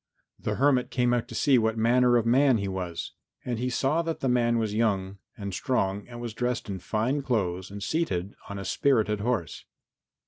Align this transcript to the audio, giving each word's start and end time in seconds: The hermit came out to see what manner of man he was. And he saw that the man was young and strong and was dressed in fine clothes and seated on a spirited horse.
The 0.39 0.55
hermit 0.55 0.89
came 0.89 1.13
out 1.13 1.27
to 1.27 1.35
see 1.35 1.59
what 1.59 1.77
manner 1.77 2.17
of 2.17 2.25
man 2.25 2.57
he 2.57 2.67
was. 2.67 3.11
And 3.45 3.59
he 3.59 3.69
saw 3.69 4.01
that 4.01 4.19
the 4.19 4.27
man 4.27 4.57
was 4.57 4.73
young 4.73 5.19
and 5.37 5.53
strong 5.53 6.07
and 6.07 6.19
was 6.19 6.33
dressed 6.33 6.67
in 6.71 6.79
fine 6.79 7.21
clothes 7.21 7.69
and 7.69 7.83
seated 7.83 8.33
on 8.49 8.57
a 8.57 8.65
spirited 8.65 9.19
horse. 9.19 9.63